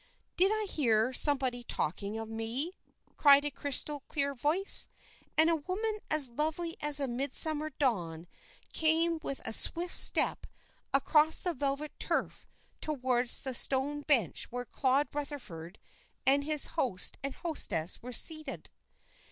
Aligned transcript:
"Did 0.35 0.51
I 0.51 0.65
hear 0.67 1.13
somebody 1.13 1.63
talking 1.63 2.17
of 2.17 2.27
me?" 2.27 2.71
cried 3.17 3.45
a 3.45 3.51
crystal 3.51 3.99
clear 4.07 4.33
voice, 4.33 4.87
and 5.37 5.47
a 5.47 5.55
woman 5.55 5.99
as 6.09 6.27
lovely 6.31 6.75
as 6.81 6.99
a 6.99 7.07
midsummer 7.07 7.69
dawn 7.69 8.25
came 8.73 9.19
with 9.21 9.41
swift 9.55 9.95
step 9.95 10.47
across 10.91 11.41
the 11.41 11.53
velvet 11.53 11.91
turf 11.99 12.47
towards 12.81 13.43
the 13.43 13.53
stone 13.53 14.01
bench 14.01 14.47
where 14.51 14.65
Claude 14.65 15.07
Rutherford 15.13 15.77
and 16.25 16.45
his 16.45 16.65
host 16.73 17.19
and 17.21 17.35
hostess 17.35 18.01
were 18.01 18.11
seated. 18.11 18.71